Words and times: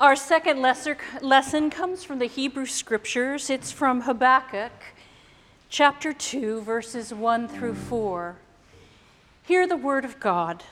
Our 0.00 0.16
second 0.16 0.62
lesser, 0.62 0.96
lesson 1.20 1.68
comes 1.68 2.04
from 2.04 2.20
the 2.20 2.26
Hebrew 2.26 2.64
Scriptures. 2.64 3.50
It's 3.50 3.70
from 3.70 4.00
Habakkuk, 4.00 4.72
chapter 5.68 6.14
2, 6.14 6.62
verses 6.62 7.12
1 7.12 7.48
through 7.48 7.74
4. 7.74 8.36
Hear 9.42 9.66
the 9.66 9.76
word 9.76 10.06
of 10.06 10.18
God. 10.18 10.64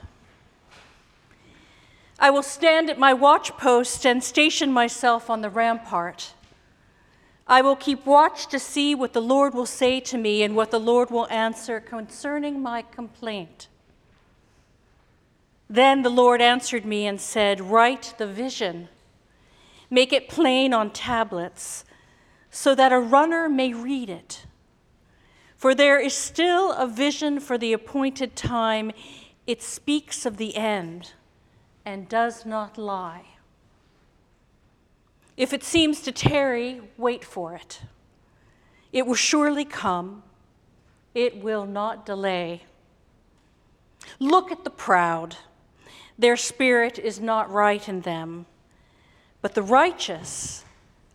I 2.18 2.30
will 2.30 2.42
stand 2.42 2.88
at 2.88 2.98
my 2.98 3.12
watchpost 3.12 4.06
and 4.06 4.24
station 4.24 4.72
myself 4.72 5.29
on 5.29 5.42
the 5.42 5.50
rampart. 5.50 6.32
I 7.46 7.60
will 7.60 7.76
keep 7.76 8.06
watch 8.06 8.46
to 8.46 8.58
see 8.58 8.95
what 8.95 9.12
the 9.12 9.20
Lord 9.20 9.52
will 9.52 9.66
say 9.66 10.00
to 10.00 10.16
me 10.16 10.42
and 10.42 10.56
what 10.56 10.70
the 10.70 10.80
Lord 10.80 11.10
will 11.10 11.29
answer 11.29 11.80
concerning 11.80 12.62
my 12.62 12.80
complaint. 12.80 13.68
Then 15.68 16.01
the 16.01 16.09
Lord 16.09 16.40
answered 16.40 16.87
me 16.87 17.06
and 17.06 17.20
said, 17.20 17.60
Write 17.60 18.15
the 18.16 18.26
vision 18.26 18.88
Make 19.91 20.12
it 20.12 20.28
plain 20.28 20.74
on 20.74 20.91
tablets 20.91 21.84
so 22.51 22.74
that 22.74 22.92
a 22.92 22.98
runner 22.98 23.48
may 23.48 23.73
read 23.73 24.10
it. 24.10 24.46
For 25.56 25.74
there 25.74 25.98
is 25.98 26.15
still 26.15 26.73
a 26.73 26.87
vision 26.87 27.41
for 27.41 27.59
the 27.59 27.73
appointed 27.73 28.37
time. 28.37 28.93
It 29.46 29.62
speaks 29.62 30.24
of 30.24 30.37
the 30.37 30.56
end 30.56 31.12
and 31.84 32.09
does 32.09 32.45
not 32.45 32.79
lie. 32.79 33.24
If 35.37 35.52
it 35.52 35.65
seems 35.65 36.01
to 36.02 36.12
tarry, 36.12 36.80
wait 36.96 37.24
for 37.24 37.55
it. 37.55 37.80
It 38.93 39.07
will 39.07 39.15
surely 39.15 39.65
come, 39.65 40.23
it 41.15 41.43
will 41.43 41.66
not 41.66 42.05
delay. 42.05 42.65
Look 44.18 44.51
at 44.51 44.65
the 44.65 44.70
proud, 44.70 45.37
their 46.18 46.37
spirit 46.37 46.98
is 46.98 47.20
not 47.20 47.51
right 47.51 47.88
in 47.88 48.01
them 48.01 48.46
but 49.40 49.54
the 49.54 49.62
righteous 49.62 50.64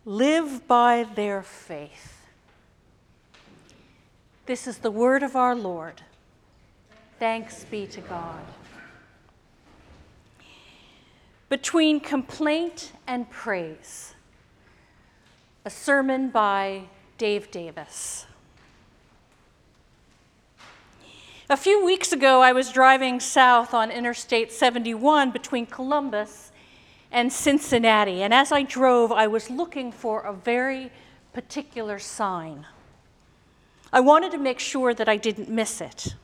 live 0.04 0.66
by 0.66 1.06
their 1.14 1.42
faith. 1.42 2.26
This 4.46 4.66
is 4.66 4.78
the 4.78 4.90
word 4.90 5.22
of 5.22 5.36
our 5.36 5.54
Lord. 5.54 6.02
Thanks 7.18 7.64
be 7.64 7.86
to 7.86 8.00
God. 8.00 8.44
Between 11.48 12.00
complaint 12.00 12.92
and 13.06 13.30
praise, 13.30 14.14
a 15.64 15.70
sermon 15.70 16.28
by 16.28 16.82
Dave 17.16 17.50
Davis. 17.50 18.26
A 21.48 21.56
few 21.56 21.84
weeks 21.84 22.12
ago, 22.12 22.42
I 22.42 22.52
was 22.52 22.72
driving 22.72 23.20
south 23.20 23.72
on 23.74 23.90
Interstate 23.90 24.50
71 24.50 25.30
between 25.30 25.66
Columbus 25.66 26.50
and 27.14 27.32
Cincinnati. 27.32 28.22
And 28.22 28.34
as 28.34 28.50
I 28.50 28.64
drove, 28.64 29.12
I 29.12 29.28
was 29.28 29.48
looking 29.48 29.92
for 29.92 30.22
a 30.22 30.32
very 30.32 30.90
particular 31.32 32.00
sign. 32.00 32.66
I 33.92 34.00
wanted 34.00 34.32
to 34.32 34.38
make 34.38 34.58
sure 34.58 34.92
that 34.92 35.08
I 35.08 35.16
didn't 35.16 35.48
miss 35.48 35.80
it. 35.80 36.16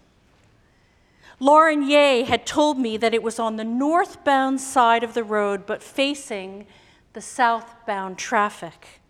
Lauren 1.38 1.88
Ye 1.88 2.24
had 2.24 2.44
told 2.44 2.76
me 2.76 2.96
that 2.96 3.14
it 3.14 3.22
was 3.22 3.38
on 3.38 3.54
the 3.54 3.64
northbound 3.64 4.60
side 4.60 5.04
of 5.04 5.14
the 5.14 5.22
road, 5.22 5.64
but 5.64 5.80
facing 5.80 6.66
the 7.12 7.20
southbound 7.20 8.18
traffic. 8.18 9.00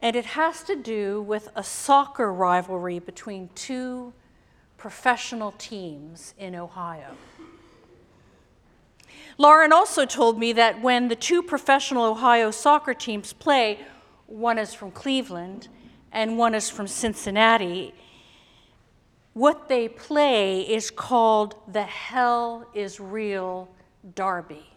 And 0.00 0.16
it 0.16 0.24
has 0.24 0.62
to 0.64 0.74
do 0.74 1.20
with 1.20 1.50
a 1.54 1.62
soccer 1.62 2.32
rivalry 2.32 2.98
between 2.98 3.50
two 3.54 4.14
professional 4.78 5.52
teams 5.52 6.32
in 6.38 6.54
Ohio. 6.54 7.16
Lauren 9.36 9.72
also 9.72 10.06
told 10.06 10.38
me 10.38 10.52
that 10.52 10.80
when 10.80 11.08
the 11.08 11.16
two 11.16 11.42
professional 11.42 12.04
Ohio 12.04 12.50
soccer 12.50 12.94
teams 12.94 13.32
play, 13.32 13.80
one 14.26 14.58
is 14.58 14.72
from 14.74 14.90
Cleveland 14.92 15.68
and 16.12 16.38
one 16.38 16.54
is 16.54 16.70
from 16.70 16.86
Cincinnati, 16.86 17.92
what 19.32 19.68
they 19.68 19.88
play 19.88 20.60
is 20.60 20.90
called 20.90 21.56
the 21.66 21.82
Hell 21.82 22.68
is 22.72 23.00
Real 23.00 23.68
Derby. 24.14 24.70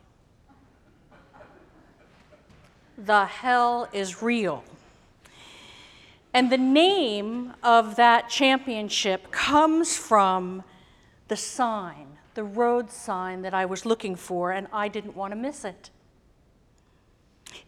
The 2.97 3.25
Hell 3.25 3.87
is 3.93 4.23
Real. 4.23 4.63
And 6.33 6.51
the 6.51 6.57
name 6.57 7.53
of 7.61 7.95
that 7.97 8.29
championship 8.29 9.31
comes 9.31 9.95
from 9.95 10.63
the 11.27 11.37
sign 11.37 12.16
the 12.37 12.43
road 12.43 12.91
sign 12.91 13.41
that 13.41 13.55
I 13.55 13.65
was 13.65 13.83
looking 13.83 14.15
for, 14.15 14.51
and 14.51 14.67
I 14.71 14.89
didn't 14.89 15.15
want 15.15 15.31
to 15.31 15.35
miss 15.35 15.65
it. 15.65 15.89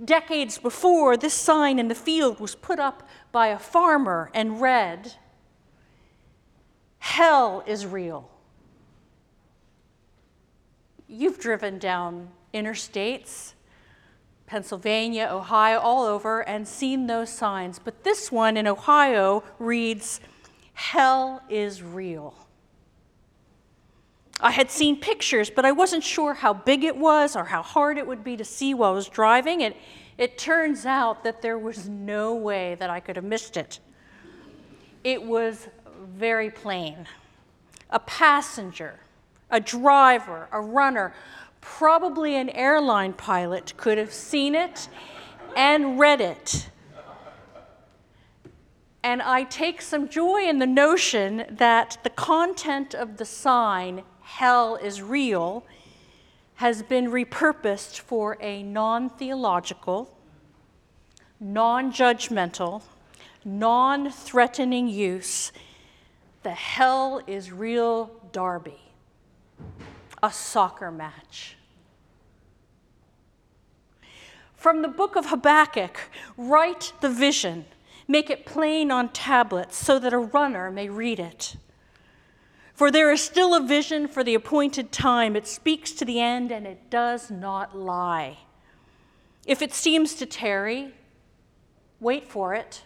Decades 0.06 0.60
before, 0.60 1.18
this 1.18 1.34
sign 1.34 1.80
in 1.80 1.88
the 1.88 1.96
field 1.96 2.40
was 2.40 2.54
put 2.54 2.78
up 2.78 3.10
by 3.32 3.48
a 3.48 3.58
farmer 3.58 4.30
and 4.32 4.62
read, 4.62 5.16
Hell 7.00 7.64
is 7.66 7.88
real. 7.88 8.30
You've 11.08 11.40
driven 11.40 11.80
down 11.80 12.30
interstates, 12.54 13.54
Pennsylvania, 14.46 15.30
Ohio, 15.32 15.80
all 15.80 16.06
over, 16.06 16.48
and 16.48 16.68
seen 16.68 17.08
those 17.08 17.32
signs. 17.32 17.80
But 17.80 18.04
this 18.04 18.32
one 18.32 18.56
in 18.56 18.68
Ohio 18.68 19.44
reads, 19.58 20.20
Hell 20.76 21.42
is 21.50 21.82
real. 21.82 22.36
I 24.42 24.52
had 24.52 24.72
seen 24.72 25.00
pictures, 25.00 25.50
but 25.50 25.66
I 25.66 25.72
wasn't 25.72 26.04
sure 26.04 26.34
how 26.34 26.54
big 26.54 26.84
it 26.84 26.96
was 26.96 27.36
or 27.36 27.46
how 27.46 27.62
hard 27.62 27.98
it 27.98 28.08
would 28.08 28.24
be 28.24 28.38
to 28.38 28.46
see 28.46 28.74
while 28.74 28.92
I 28.92 28.96
was 28.96 29.10
driving. 29.10 29.64
And 29.64 29.76
it 30.18 30.38
turns 30.38 30.86
out 30.86 31.24
that 31.24 31.42
there 31.42 31.58
was 31.58 31.90
no 31.90 32.34
way 32.36 32.76
that 32.76 32.90
I 32.90 33.00
could 33.00 33.18
have 33.18 33.26
missed 33.26 33.58
it. 33.58 33.80
It 35.04 35.24
was 35.24 35.68
very 36.16 36.50
plain. 36.50 37.06
A 37.90 38.00
passenger, 38.00 39.00
a 39.50 39.60
driver, 39.60 40.48
a 40.52 40.62
runner, 40.62 41.14
probably 41.60 42.36
an 42.36 42.50
airline 42.50 43.14
pilot 43.14 43.74
could 43.76 43.98
have 43.98 44.14
seen 44.14 44.56
it 44.56 44.88
and 45.58 46.00
read 46.00 46.22
it. 46.22 46.70
And 49.04 49.22
I 49.22 49.44
take 49.44 49.82
some 49.82 50.10
joy 50.10 50.44
in 50.44 50.60
the 50.60 50.68
notion 50.68 51.46
that 51.50 51.98
the 52.04 52.10
content 52.10 52.94
of 52.94 53.18
the 53.18 53.26
sign 53.26 54.04
hell 54.30 54.76
is 54.76 55.02
real 55.02 55.66
has 56.56 56.84
been 56.84 57.08
repurposed 57.08 58.00
for 58.00 58.38
a 58.40 58.62
non 58.64 59.10
theological, 59.10 60.16
non 61.40 61.92
judgmental, 61.92 62.84
non 63.44 64.12
threatening 64.12 64.88
use. 64.88 65.52
The 66.44 66.52
hell 66.52 67.22
is 67.28 67.52
real 67.52 68.12
derby, 68.32 68.80
a 70.22 70.32
soccer 70.32 70.92
match. 70.92 71.58
From 74.54 74.82
the 74.82 74.88
book 74.88 75.16
of 75.16 75.26
Habakkuk, 75.28 75.98
write 76.38 76.94
the 77.02 77.10
vision, 77.10 77.66
make 78.08 78.30
it 78.30 78.46
plain 78.46 78.92
on 78.92 79.10
tablets 79.10 79.76
so 79.76 79.98
that 80.00 80.14
a 80.14 80.20
runner 80.20 80.70
may 80.72 80.88
read 80.88 81.20
it. 81.20 81.56
For 82.80 82.92
there 82.92 83.12
is 83.12 83.22
still 83.22 83.54
a 83.54 83.60
vision 83.60 84.08
for 84.08 84.24
the 84.24 84.36
appointed 84.36 84.90
time. 84.90 85.36
It 85.36 85.46
speaks 85.46 85.92
to 85.92 86.06
the 86.06 86.22
end 86.22 86.50
and 86.50 86.66
it 86.66 86.90
does 86.90 87.30
not 87.30 87.78
lie. 87.78 88.38
If 89.46 89.62
it 89.62 89.74
seems 89.74 90.14
to 90.14 90.26
tarry, 90.26 90.94
wait 92.00 92.26
for 92.26 92.54
it. 92.54 92.84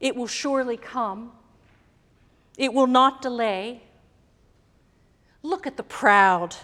It 0.00 0.14
will 0.14 0.26
surely 0.26 0.76
come. 0.76 1.32
It 2.58 2.74
will 2.74 2.86
not 2.86 3.22
delay. 3.22 3.84
Look 5.42 5.66
at 5.66 5.78
the 5.78 5.82
proud. 5.82 6.56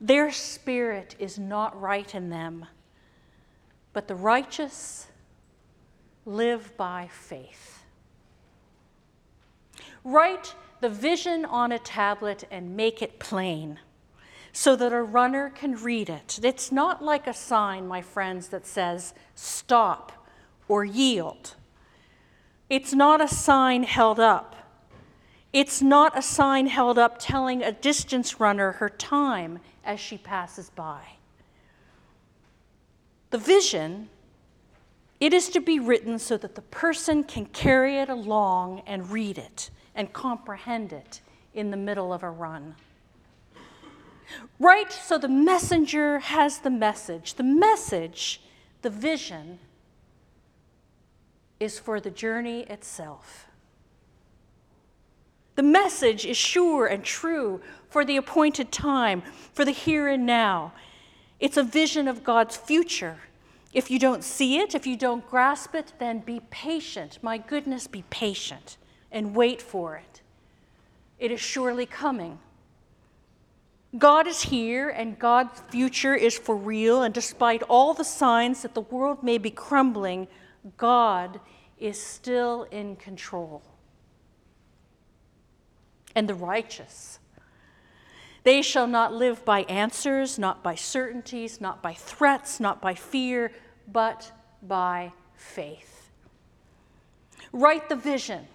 Their 0.00 0.32
spirit 0.32 1.14
is 1.20 1.38
not 1.38 1.80
right 1.80 2.12
in 2.12 2.30
them, 2.30 2.66
but 3.92 4.08
the 4.08 4.16
righteous 4.16 5.06
live 6.26 6.76
by 6.76 7.08
faith. 7.12 7.84
Write 10.02 10.56
the 10.84 10.90
vision 10.90 11.46
on 11.46 11.72
a 11.72 11.78
tablet 11.78 12.44
and 12.50 12.76
make 12.76 13.00
it 13.00 13.18
plain 13.18 13.78
so 14.52 14.76
that 14.76 14.92
a 14.92 15.02
runner 15.02 15.48
can 15.48 15.74
read 15.74 16.10
it. 16.10 16.38
It's 16.42 16.70
not 16.70 17.02
like 17.02 17.26
a 17.26 17.32
sign, 17.32 17.88
my 17.88 18.02
friends, 18.02 18.48
that 18.48 18.66
says 18.66 19.14
stop 19.34 20.12
or 20.68 20.84
yield. 20.84 21.54
It's 22.68 22.92
not 22.92 23.22
a 23.22 23.28
sign 23.28 23.84
held 23.84 24.20
up. 24.20 24.56
It's 25.54 25.80
not 25.80 26.18
a 26.18 26.20
sign 26.20 26.66
held 26.66 26.98
up 26.98 27.16
telling 27.18 27.62
a 27.62 27.72
distance 27.72 28.38
runner 28.38 28.72
her 28.72 28.90
time 28.90 29.60
as 29.86 29.98
she 29.98 30.18
passes 30.18 30.68
by. 30.68 31.00
The 33.30 33.38
vision, 33.38 34.10
it 35.18 35.32
is 35.32 35.48
to 35.48 35.60
be 35.60 35.78
written 35.78 36.18
so 36.18 36.36
that 36.36 36.56
the 36.56 36.60
person 36.60 37.24
can 37.24 37.46
carry 37.46 37.96
it 37.96 38.10
along 38.10 38.82
and 38.86 39.10
read 39.10 39.38
it 39.38 39.70
and 39.94 40.12
comprehend 40.12 40.92
it 40.92 41.20
in 41.54 41.70
the 41.70 41.76
middle 41.76 42.12
of 42.12 42.22
a 42.22 42.30
run. 42.30 42.74
Right 44.58 44.90
so 44.90 45.18
the 45.18 45.28
messenger 45.28 46.18
has 46.18 46.58
the 46.58 46.70
message. 46.70 47.34
The 47.34 47.42
message, 47.42 48.40
the 48.82 48.90
vision, 48.90 49.58
is 51.60 51.78
for 51.78 52.00
the 52.00 52.10
journey 52.10 52.62
itself. 52.62 53.46
The 55.56 55.62
message 55.62 56.26
is 56.26 56.36
sure 56.36 56.86
and 56.86 57.04
true 57.04 57.60
for 57.88 58.04
the 58.04 58.16
appointed 58.16 58.72
time, 58.72 59.22
for 59.52 59.64
the 59.64 59.70
here 59.70 60.08
and 60.08 60.26
now. 60.26 60.72
It's 61.38 61.56
a 61.56 61.62
vision 61.62 62.08
of 62.08 62.24
God's 62.24 62.56
future. 62.56 63.18
If 63.72 63.90
you 63.90 63.98
don't 63.98 64.24
see 64.24 64.58
it, 64.58 64.74
if 64.74 64.86
you 64.86 64.96
don't 64.96 65.28
grasp 65.28 65.74
it, 65.74 65.92
then 65.98 66.20
be 66.20 66.40
patient. 66.50 67.18
My 67.22 67.38
goodness, 67.38 67.86
be 67.86 68.02
patient 68.10 68.78
and 69.14 69.34
wait 69.34 69.62
for 69.62 69.96
it. 69.96 70.20
It 71.18 71.30
is 71.30 71.40
surely 71.40 71.86
coming. 71.86 72.38
God 73.96 74.26
is 74.26 74.42
here 74.42 74.90
and 74.90 75.16
God's 75.18 75.60
future 75.70 76.16
is 76.16 76.36
for 76.36 76.56
real, 76.56 77.02
and 77.02 77.14
despite 77.14 77.62
all 77.62 77.94
the 77.94 78.04
signs 78.04 78.62
that 78.62 78.74
the 78.74 78.80
world 78.80 79.22
may 79.22 79.38
be 79.38 79.50
crumbling, 79.50 80.26
God 80.76 81.40
is 81.78 82.00
still 82.00 82.64
in 82.64 82.96
control. 82.96 83.62
And 86.16 86.28
the 86.28 86.34
righteous. 86.34 87.20
They 88.42 88.62
shall 88.62 88.88
not 88.88 89.14
live 89.14 89.44
by 89.44 89.60
answers, 89.62 90.38
not 90.38 90.62
by 90.62 90.74
certainties, 90.74 91.60
not 91.60 91.82
by 91.82 91.94
threats, 91.94 92.58
not 92.58 92.82
by 92.82 92.94
fear, 92.94 93.52
but 93.90 94.32
by 94.60 95.12
faith. 95.34 96.10
Write 97.52 97.88
the 97.88 97.96
vision, 97.96 98.46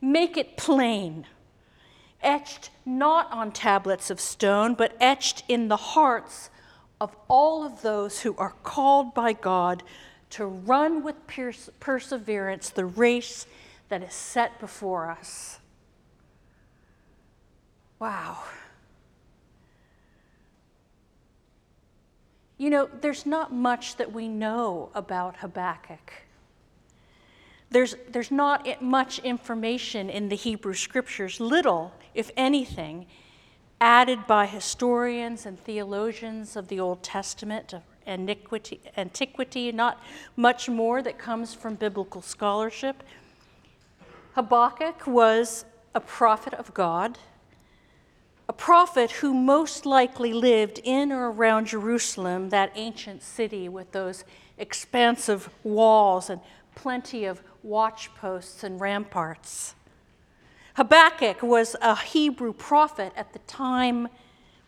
make 0.00 0.36
it 0.36 0.56
plain 0.56 1.26
etched 2.22 2.70
not 2.84 3.30
on 3.32 3.52
tablets 3.52 4.10
of 4.10 4.20
stone, 4.20 4.74
but 4.74 4.96
etched 5.00 5.42
in 5.48 5.68
the 5.68 5.76
hearts 5.76 6.50
of 7.00 7.16
all 7.28 7.64
of 7.64 7.82
those 7.82 8.20
who 8.20 8.36
are 8.36 8.54
called 8.62 9.14
by 9.14 9.32
God 9.32 9.82
to 10.30 10.44
run 10.44 11.02
with 11.02 11.26
perse- 11.26 11.70
perseverance 11.80 12.70
the 12.70 12.84
race 12.84 13.46
that 13.88 14.02
is 14.02 14.12
set 14.12 14.60
before 14.60 15.10
us. 15.10 15.58
Wow. 17.98 18.38
You 22.58 22.70
know, 22.70 22.88
there's 23.00 23.24
not 23.24 23.52
much 23.52 23.96
that 23.96 24.12
we 24.12 24.28
know 24.28 24.90
about 24.94 25.38
Habakkuk. 25.38 26.12
There's, 27.70 27.94
there's 28.08 28.32
not 28.32 28.82
much 28.82 29.20
information 29.20 30.10
in 30.10 30.28
the 30.28 30.36
Hebrew 30.36 30.74
scriptures, 30.74 31.38
little, 31.38 31.92
if 32.14 32.30
anything, 32.36 33.06
added 33.80 34.26
by 34.26 34.46
historians 34.46 35.46
and 35.46 35.58
theologians 35.58 36.56
of 36.56 36.66
the 36.66 36.80
Old 36.80 37.02
Testament, 37.02 37.72
of 37.72 37.82
antiquity, 38.08 38.80
antiquity, 38.96 39.70
not 39.70 40.02
much 40.36 40.68
more 40.68 41.00
that 41.00 41.18
comes 41.18 41.54
from 41.54 41.76
biblical 41.76 42.22
scholarship. 42.22 43.04
Habakkuk 44.34 45.06
was 45.06 45.64
a 45.94 46.00
prophet 46.00 46.54
of 46.54 46.74
God, 46.74 47.18
a 48.48 48.52
prophet 48.52 49.12
who 49.12 49.32
most 49.32 49.86
likely 49.86 50.32
lived 50.32 50.80
in 50.82 51.12
or 51.12 51.30
around 51.30 51.66
Jerusalem, 51.66 52.48
that 52.50 52.72
ancient 52.74 53.22
city 53.22 53.68
with 53.68 53.92
those 53.92 54.24
expansive 54.58 55.48
walls 55.62 56.28
and 56.28 56.40
plenty 56.74 57.24
of 57.24 57.42
watch 57.62 58.14
posts 58.14 58.64
and 58.64 58.80
ramparts. 58.80 59.74
Habakkuk 60.74 61.42
was 61.42 61.76
a 61.82 61.96
Hebrew 61.96 62.52
prophet 62.52 63.12
at 63.16 63.32
the 63.32 63.38
time 63.40 64.08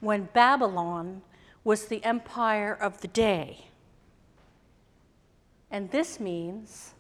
when 0.01 0.29
Babylon 0.33 1.23
was 1.65 1.87
the 1.87 2.05
empire 2.05 2.75
of 2.75 3.01
the 3.01 3.09
day. 3.09 3.67
And 5.71 5.91
this 5.91 6.21
means 6.21 6.95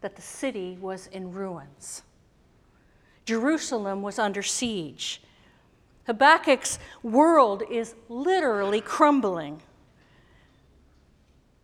that 0.00 0.16
the 0.16 0.22
city 0.22 0.78
was 0.80 1.08
in 1.08 1.32
ruins. 1.32 2.02
Jerusalem 3.26 4.00
was 4.00 4.18
under 4.18 4.42
siege. 4.42 5.20
Habakkuk's 6.06 6.78
world 7.02 7.62
is 7.70 7.94
literally 8.08 8.80
crumbling. 8.80 9.60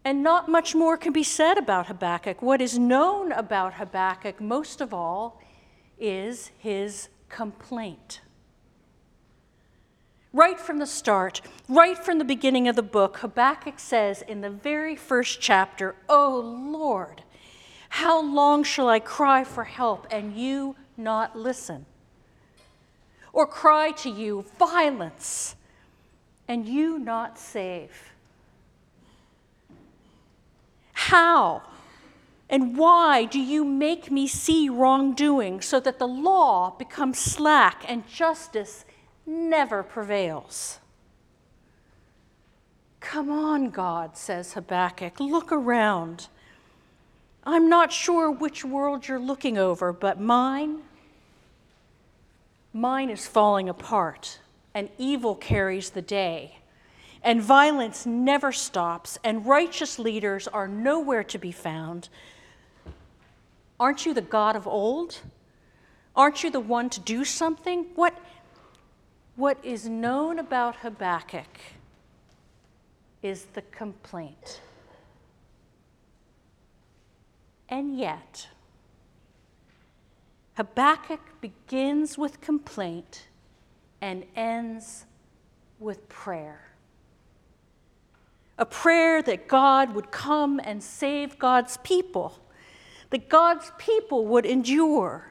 And 0.04 0.22
not 0.22 0.50
much 0.50 0.74
more 0.74 0.98
can 0.98 1.14
be 1.14 1.22
said 1.22 1.56
about 1.56 1.86
Habakkuk. 1.86 2.42
What 2.42 2.60
is 2.60 2.78
known 2.78 3.32
about 3.32 3.74
Habakkuk, 3.74 4.38
most 4.40 4.82
of 4.82 4.92
all, 4.92 5.40
is 5.98 6.50
his 6.58 7.08
complaint. 7.30 8.20
Right 10.34 10.60
from 10.60 10.78
the 10.78 10.86
start, 10.86 11.40
right 11.68 11.96
from 11.96 12.18
the 12.18 12.24
beginning 12.24 12.68
of 12.68 12.76
the 12.76 12.82
book, 12.82 13.18
Habakkuk 13.18 13.78
says 13.78 14.20
in 14.20 14.40
the 14.40 14.50
very 14.50 14.96
first 14.96 15.40
chapter, 15.40 15.94
Oh 16.08 16.40
Lord, 16.44 17.22
how 17.88 18.20
long 18.20 18.64
shall 18.64 18.88
I 18.88 18.98
cry 18.98 19.44
for 19.44 19.64
help 19.64 20.08
and 20.10 20.36
you 20.36 20.76
not 20.96 21.38
listen? 21.38 21.86
Or 23.32 23.46
cry 23.46 23.92
to 23.92 24.10
you, 24.10 24.44
violence, 24.58 25.54
and 26.46 26.66
you 26.68 26.98
not 26.98 27.38
save? 27.38 28.13
How 31.14 31.62
and 32.50 32.76
why 32.76 33.25
do 33.25 33.38
you 33.38 33.64
make 33.64 34.11
me 34.11 34.26
see 34.26 34.69
wrongdoing 34.69 35.61
so 35.61 35.78
that 35.78 36.00
the 36.00 36.08
law 36.08 36.70
becomes 36.76 37.20
slack 37.20 37.84
and 37.87 38.05
justice 38.08 38.84
never 39.25 39.84
prevails? 39.84 40.81
Come 42.99 43.31
on, 43.31 43.70
God, 43.70 44.16
says 44.16 44.55
Habakkuk, 44.55 45.20
look 45.20 45.52
around. 45.52 46.26
I'm 47.44 47.69
not 47.69 47.93
sure 47.93 48.28
which 48.28 48.64
world 48.64 49.06
you're 49.06 49.20
looking 49.20 49.56
over, 49.56 49.93
but 49.93 50.19
mine, 50.19 50.78
mine 52.72 53.08
is 53.08 53.28
falling 53.28 53.69
apart, 53.69 54.40
and 54.75 54.88
evil 54.99 55.37
carries 55.37 55.90
the 55.90 56.02
day 56.02 56.56
and 57.25 57.41
violence 57.41 58.05
never 58.05 58.53
stops, 58.53 59.19
and 59.25 59.47
righteous 59.47 59.99
leaders 59.99 60.47
are 60.47 60.69
nowhere 60.69 61.25
to 61.25 61.38
be 61.38 61.50
found. 61.50 62.11
Aren't 63.81 64.05
you 64.05 64.12
the 64.12 64.21
God 64.21 64.55
of 64.55 64.67
old? 64.67 65.21
Aren't 66.15 66.44
you 66.44 66.50
the 66.50 66.61
one 66.61 66.91
to 66.91 67.00
do 67.00 67.25
something? 67.25 67.87
What, 67.94 68.15
what 69.37 69.59
is 69.64 69.88
known 69.88 70.38
about 70.38 70.76
Habakkuk 70.76 71.59
is 73.23 73.47
the 73.54 73.62
complaint. 73.62 74.61
And 77.71 77.97
yet, 77.97 78.49
Habakkuk 80.59 81.40
begins 81.40 82.19
with 82.19 82.43
complaint 82.43 83.28
and 84.02 84.25
ends 84.37 85.07
with 85.81 86.07
prayer 86.11 86.74
a 88.58 88.66
prayer 88.66 89.23
that 89.23 89.49
God 89.49 89.94
would 89.94 90.11
come 90.11 90.61
and 90.62 90.82
save 90.82 91.38
God's 91.38 91.76
people, 91.78 92.38
that 93.11 93.28
God's 93.28 93.73
people 93.78 94.26
would 94.26 94.46
endure. 94.46 95.30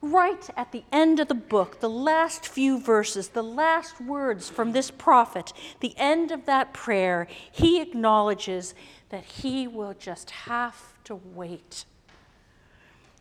Right 0.00 0.48
at 0.56 0.70
the 0.70 0.84
end 0.92 1.18
of 1.18 1.26
the 1.26 1.34
book, 1.34 1.80
the 1.80 1.90
last 1.90 2.46
few 2.46 2.78
verses, 2.78 3.28
the 3.28 3.42
last 3.42 4.00
words 4.00 4.48
from 4.48 4.70
this 4.70 4.92
prophet, 4.92 5.52
the 5.80 5.94
end 5.96 6.30
of 6.30 6.46
that 6.46 6.72
prayer, 6.72 7.26
he 7.50 7.80
acknowledges 7.80 8.74
that 9.08 9.24
he 9.24 9.66
will 9.66 9.94
just 9.98 10.30
have 10.30 10.94
to 11.04 11.16
wait. 11.16 11.84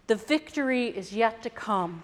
The 0.05 0.15
victory 0.15 0.87
is 0.87 1.13
yet 1.13 1.41
to 1.43 1.49
come. 1.49 2.03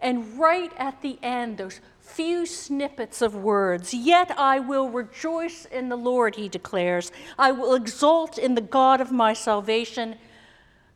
And 0.00 0.38
right 0.38 0.72
at 0.76 1.02
the 1.02 1.18
end, 1.22 1.58
those 1.58 1.80
few 2.00 2.46
snippets 2.46 3.22
of 3.22 3.34
words. 3.34 3.94
Yet 3.94 4.30
I 4.38 4.60
will 4.60 4.88
rejoice 4.88 5.64
in 5.64 5.88
the 5.88 5.96
Lord, 5.96 6.36
he 6.36 6.48
declares. 6.48 7.10
I 7.38 7.52
will 7.52 7.74
exult 7.74 8.38
in 8.38 8.54
the 8.54 8.60
God 8.60 9.00
of 9.00 9.10
my 9.10 9.32
salvation. 9.32 10.16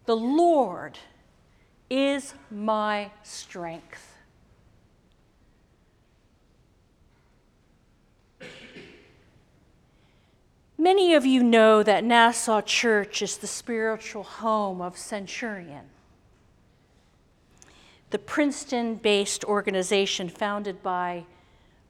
The 0.07 0.17
Lord 0.17 0.99
is 1.91 2.35
my 2.51 3.11
strength. 3.23 4.15
Many 10.81 11.15
of 11.15 11.27
you 11.27 11.43
know 11.43 11.83
that 11.83 12.05
Nassau 12.05 12.61
Church 12.61 13.21
is 13.21 13.39
the 13.39 13.49
spiritual 13.49 14.23
home 14.23 14.81
of 14.81 14.97
Centurion 14.97 15.91
the 18.11 18.19
Princeton 18.19 18.97
based 18.97 19.45
organization 19.45 20.29
founded 20.29 20.83
by 20.83 21.25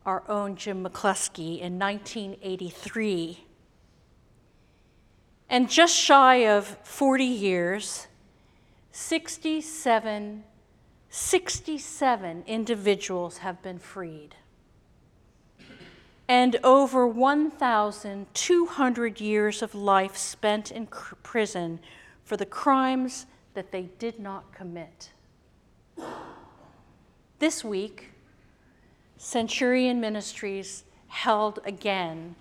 our 0.04 0.22
own 0.28 0.56
Jim 0.56 0.84
McCloskey 0.84 1.58
in 1.60 1.78
1983. 1.78 3.46
And 5.50 5.70
just 5.70 5.96
shy 5.96 6.46
of 6.46 6.66
40 6.82 7.24
years, 7.24 8.06
67, 8.90 10.44
67 11.08 12.44
individuals 12.46 13.38
have 13.38 13.62
been 13.62 13.78
freed. 13.78 14.34
and 16.30 16.56
over 16.62 17.06
1,200 17.06 19.20
years 19.20 19.62
of 19.62 19.74
life 19.74 20.14
spent 20.16 20.70
in 20.70 20.86
prison 20.86 21.80
for 22.22 22.36
the 22.36 22.44
crimes 22.44 23.24
that 23.54 23.72
they 23.72 23.88
did 23.98 24.20
not 24.20 24.52
commit. 24.52 25.10
This 27.38 27.62
week, 27.62 28.10
Centurion 29.16 30.00
Ministries 30.00 30.82
held 31.06 31.60
again 31.64 32.34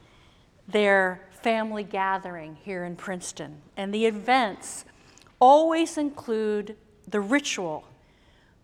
their 0.68 1.22
family 1.32 1.84
gathering 1.84 2.58
here 2.64 2.84
in 2.84 2.96
Princeton, 2.96 3.62
and 3.78 3.94
the 3.94 4.08
events 4.08 4.86
always 5.40 6.00
include 6.00 6.76
the 7.08 7.22
ritual 7.22 7.86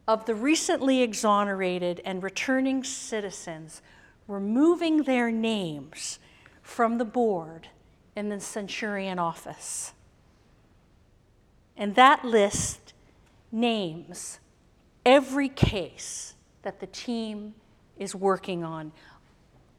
of 0.07 0.25
the 0.25 0.33
recently 0.33 1.03
exonerated 1.03 2.01
and 2.03 2.23
returning 2.23 2.83
citizens 2.83 3.83
removing 4.27 5.03
their 5.03 5.31
names 5.31 6.17
from 6.63 6.97
the 6.97 7.05
board 7.05 7.67
in 8.15 8.29
the 8.29 8.39
Centurion 8.39 9.19
office. 9.19 9.93
And 11.77 11.93
that 11.93 12.25
list 12.25 12.93
names 13.51 14.39
every 15.05 15.49
case 15.49 16.35
that 16.61 16.79
the 16.79 16.87
team 16.87 17.53
is 17.97 18.15
working 18.15 18.63
on. 18.63 18.91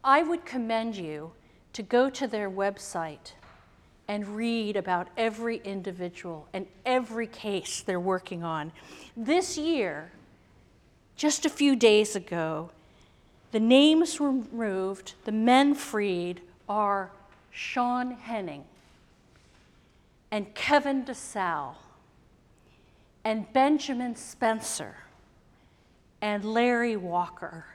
I 0.03 0.23
would 0.23 0.45
commend 0.45 0.97
you 0.97 1.33
to 1.73 1.83
go 1.83 2.11
to 2.11 2.27
their 2.27 2.51
website 2.51 3.33
and 4.07 4.29
read 4.29 4.77
about 4.77 5.09
every 5.17 5.59
individual 5.65 6.47
and 6.53 6.67
every 6.85 7.27
case 7.27 7.81
they're 7.81 7.99
working 7.99 8.45
on. 8.45 8.71
This 9.17 9.57
year, 9.57 10.13
just 11.17 11.47
a 11.47 11.51
few 11.51 11.75
days 11.75 12.15
ago, 12.15 12.71
the 13.53 13.61
names 13.61 14.21
removed, 14.21 15.15
the 15.25 15.33
men 15.33 15.75
freed 15.75 16.43
are 16.69 17.11
Sean 17.51 18.11
Henning 18.11 18.65
and 20.31 20.55
Kevin 20.55 21.05
DeSalle 21.05 21.77
and 23.25 23.51
Benjamin 23.53 24.17
Spencer 24.17 24.97
and 26.25 26.43
Larry 26.43 26.97
Walker. 26.97 27.67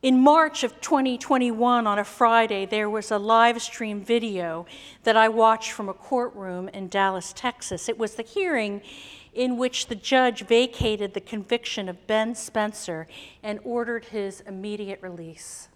In 0.00 0.18
March 0.18 0.64
of 0.64 0.80
2021, 0.80 1.86
on 1.86 1.98
a 1.98 2.04
Friday, 2.04 2.64
there 2.64 2.88
was 2.88 3.10
a 3.10 3.18
live 3.18 3.60
stream 3.60 4.02
video 4.02 4.64
that 5.02 5.14
I 5.14 5.28
watched 5.28 5.72
from 5.72 5.90
a 5.90 5.92
courtroom 5.92 6.68
in 6.68 6.88
Dallas, 6.88 7.34
Texas. 7.34 7.86
It 7.90 7.98
was 7.98 8.14
the 8.14 8.22
hearing 8.22 8.80
in 9.34 9.58
which 9.58 9.88
the 9.88 9.94
judge 9.94 10.46
vacated 10.46 11.12
the 11.12 11.20
conviction 11.20 11.90
of 11.90 12.06
Ben 12.06 12.34
Spencer 12.34 13.06
and 13.42 13.60
ordered 13.62 14.06
his 14.06 14.40
immediate 14.40 15.02
release. 15.02 15.68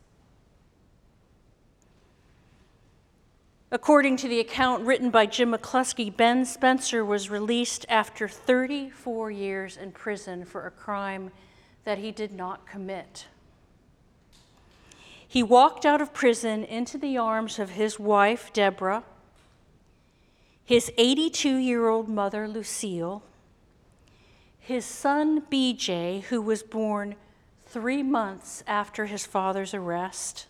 According 3.70 4.16
to 4.18 4.28
the 4.28 4.40
account 4.40 4.86
written 4.86 5.10
by 5.10 5.26
Jim 5.26 5.52
McCloskey, 5.52 6.14
Ben 6.16 6.46
Spencer 6.46 7.04
was 7.04 7.28
released 7.28 7.84
after 7.90 8.26
34 8.26 9.30
years 9.30 9.76
in 9.76 9.92
prison 9.92 10.46
for 10.46 10.66
a 10.66 10.70
crime 10.70 11.30
that 11.84 11.98
he 11.98 12.10
did 12.10 12.32
not 12.32 12.66
commit. 12.66 13.26
He 15.26 15.42
walked 15.42 15.84
out 15.84 16.00
of 16.00 16.14
prison 16.14 16.64
into 16.64 16.96
the 16.96 17.18
arms 17.18 17.58
of 17.58 17.70
his 17.70 17.98
wife, 17.98 18.50
Deborah, 18.54 19.04
his 20.64 20.90
82 20.96 21.56
year 21.56 21.88
old 21.88 22.08
mother, 22.08 22.48
Lucille, 22.48 23.22
his 24.58 24.86
son, 24.86 25.42
BJ, 25.42 26.22
who 26.24 26.40
was 26.40 26.62
born 26.62 27.16
three 27.66 28.02
months 28.02 28.64
after 28.66 29.04
his 29.04 29.26
father's 29.26 29.74
arrest. 29.74 30.46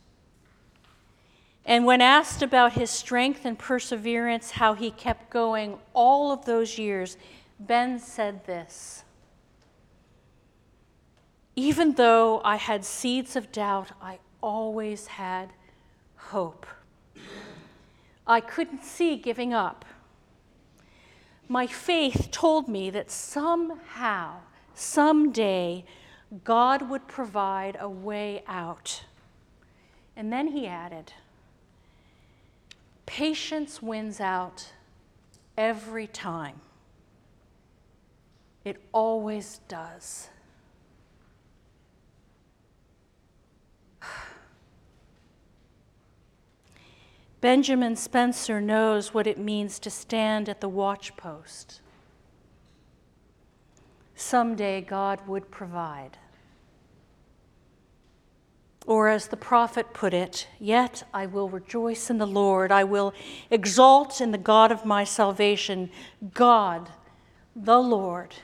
And 1.68 1.84
when 1.84 2.00
asked 2.00 2.42
about 2.42 2.72
his 2.72 2.88
strength 2.88 3.44
and 3.44 3.58
perseverance, 3.58 4.52
how 4.52 4.72
he 4.72 4.90
kept 4.90 5.28
going 5.28 5.76
all 5.92 6.32
of 6.32 6.46
those 6.46 6.78
years, 6.78 7.18
Ben 7.60 7.98
said 7.98 8.46
this 8.46 9.04
Even 11.54 11.92
though 11.92 12.40
I 12.42 12.56
had 12.56 12.86
seeds 12.86 13.36
of 13.36 13.52
doubt, 13.52 13.90
I 14.00 14.18
always 14.40 15.08
had 15.08 15.52
hope. 16.16 16.66
I 18.26 18.40
couldn't 18.40 18.82
see 18.82 19.16
giving 19.16 19.52
up. 19.52 19.84
My 21.48 21.66
faith 21.66 22.28
told 22.30 22.66
me 22.66 22.88
that 22.88 23.10
somehow, 23.10 24.36
someday, 24.72 25.84
God 26.44 26.88
would 26.88 27.06
provide 27.08 27.76
a 27.78 27.90
way 27.90 28.42
out. 28.46 29.04
And 30.16 30.32
then 30.32 30.48
he 30.48 30.66
added, 30.66 31.12
Patience 33.08 33.82
wins 33.82 34.20
out 34.20 34.72
every 35.56 36.06
time. 36.06 36.60
It 38.66 38.76
always 38.92 39.62
does. 39.66 40.28
Benjamin 47.40 47.96
Spencer 47.96 48.60
knows 48.60 49.14
what 49.14 49.26
it 49.26 49.38
means 49.38 49.78
to 49.78 49.88
stand 49.88 50.50
at 50.50 50.60
the 50.60 50.68
watchpost. 50.68 51.80
Someday 54.14 54.82
God 54.82 55.26
would 55.26 55.50
provide. 55.50 56.18
Or, 58.88 59.08
as 59.08 59.28
the 59.28 59.36
prophet 59.36 59.92
put 59.92 60.12
it, 60.12 60.48
yet 60.58 61.04
I 61.14 61.26
will 61.26 61.48
rejoice 61.48 62.10
in 62.10 62.18
the 62.18 62.26
Lord. 62.26 62.72
I 62.72 62.82
will 62.82 63.12
exalt 63.50 64.20
in 64.20 64.32
the 64.32 64.38
God 64.38 64.72
of 64.72 64.84
my 64.84 65.04
salvation. 65.04 65.90
God, 66.32 66.90
the 67.54 67.78
Lord, 67.78 68.34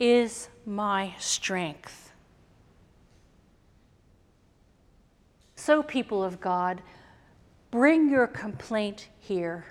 is 0.00 0.48
my 0.64 1.14
strength. 1.18 2.12
So, 5.56 5.82
people 5.82 6.24
of 6.24 6.40
God, 6.40 6.80
Bring 7.72 8.10
your 8.10 8.26
complaint 8.26 9.08
here 9.18 9.64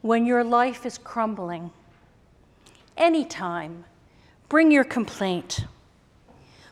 when 0.00 0.24
your 0.24 0.44
life 0.44 0.86
is 0.86 0.96
crumbling. 0.96 1.72
Anytime, 2.96 3.84
bring 4.48 4.70
your 4.70 4.84
complaint. 4.84 5.64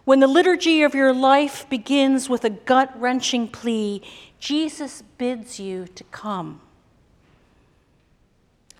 When 0.04 0.20
the 0.20 0.26
liturgy 0.26 0.82
of 0.82 0.94
your 0.94 1.12
life 1.12 1.68
begins 1.68 2.28
with 2.28 2.44
a 2.44 2.50
gut 2.50 2.98
wrenching 2.98 3.48
plea, 3.48 4.02
Jesus 4.38 5.02
bids 5.18 5.60
you 5.60 5.86
to 5.94 6.04
come. 6.04 6.60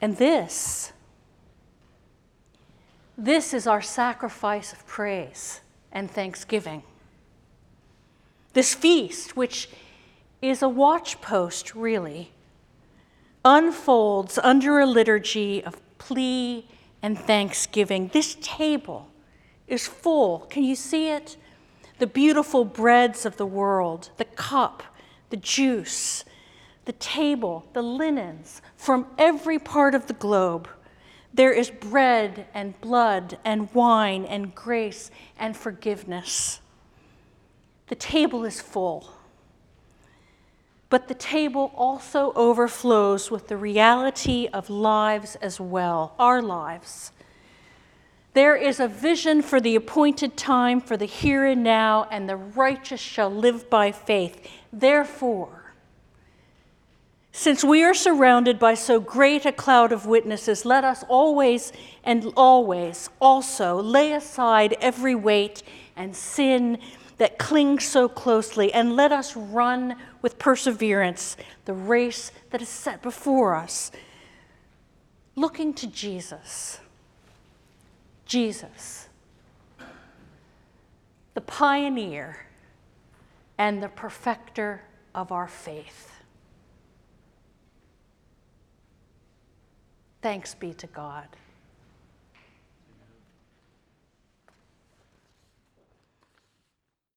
And 0.01 0.17
this, 0.17 0.93
this 3.19 3.53
is 3.53 3.67
our 3.67 3.83
sacrifice 3.83 4.73
of 4.73 4.87
praise 4.87 5.61
and 5.93 6.11
thanksgiving. 6.11 6.83
This 8.55 8.75
feast, 8.75 9.37
which 9.37 9.69
is 10.41 10.63
a 10.63 10.67
watchpost, 10.67 11.73
really, 11.75 12.33
unfolds 13.45 14.39
under 14.39 14.81
a 14.81 14.87
liturgy 14.87 15.63
of 15.63 15.77
plea 15.99 16.67
and 17.03 17.19
thanksgiving. 17.19 18.09
This 18.09 18.39
table 18.41 19.10
is 19.71 19.87
full. 19.87 20.41
Can 20.51 20.65
you 20.65 20.75
see 20.75 21.09
it? 21.09 21.37
The 21.99 22.07
beautiful 22.07 22.65
breads 22.65 23.25
of 23.27 23.37
the 23.37 23.47
world, 23.47 24.11
the 24.17 24.25
cup, 24.25 24.83
the 25.31 25.37
juice, 25.37 26.25
the 26.85 26.93
table, 26.93 27.67
the 27.73 27.83
linens 27.83 28.63
from 28.77 29.07
every 29.19 29.59
part 29.59 29.95
of 29.95 30.07
the 30.07 30.15
globe. 30.15 30.69
There 31.33 31.53
is 31.53 31.71
bread 31.71 32.47
and 32.53 32.81
blood 32.81 33.39
and 33.45 33.73
wine 33.73 34.25
and 34.25 34.55
grace 34.55 35.11
and 35.39 35.57
forgiveness. 35.57 36.61
The 37.87 37.95
table 37.95 38.45
is 38.45 38.61
full. 38.61 39.13
But 40.89 41.07
the 41.07 41.15
table 41.15 41.71
also 41.77 42.33
overflows 42.35 43.31
with 43.31 43.47
the 43.47 43.57
reality 43.57 44.49
of 44.53 44.69
lives 44.69 45.37
as 45.37 45.61
well, 45.61 46.15
our 46.19 46.43
lives. 46.43 47.13
There 48.33 48.55
is 48.55 48.79
a 48.79 48.87
vision 48.87 49.43
for 49.43 49.61
the 49.61 49.75
appointed 49.75 50.37
time, 50.37 50.81
for 50.81 50.97
the 50.97 51.05
here 51.05 51.45
and 51.45 51.65
now, 51.65 52.07
and 52.11 52.29
the 52.29 52.37
righteous 52.37 53.01
shall 53.01 53.31
live 53.31 53.69
by 53.69 53.91
faith. 53.91 54.49
Therefore, 54.73 55.75
since 57.33 57.65
we 57.65 57.83
are 57.83 57.95
surrounded 57.95 58.59
by 58.59 58.75
so 58.75 59.01
great 59.01 59.47
a 59.47 59.53
cloud 59.53 59.93
of 59.93 60.07
witnesses, 60.07 60.65
let 60.65 60.85
us 60.85 61.05
always 61.09 61.73
and 62.05 62.33
always 62.37 63.09
also 63.21 63.81
lay 63.81 64.13
aside 64.13 64.77
every 64.81 65.15
weight 65.15 65.63
and 65.97 66.15
sin 66.15 66.79
that 67.19 67.39
clings 67.39 67.85
so 67.85 68.09
closely, 68.09 68.73
and 68.73 68.97
let 68.97 69.13
us 69.13 69.37
run 69.37 69.95
with 70.23 70.39
perseverance 70.39 71.37
the 71.67 71.73
race 71.73 72.33
that 72.51 72.63
is 72.63 72.69
set 72.69 73.03
before 73.03 73.55
us, 73.55 73.91
looking 75.37 75.75
to 75.75 75.87
Jesus. 75.87 76.81
Jesus, 78.31 79.09
the 81.35 81.41
pioneer, 81.41 82.47
and 83.59 83.83
the 83.83 83.89
perfecter 83.89 84.83
of 85.17 85.33
our 85.33 85.49
faith. 85.49 86.13
Thanks 90.23 90.55
be 90.55 90.73
to 90.75 90.87
God. 90.87 91.27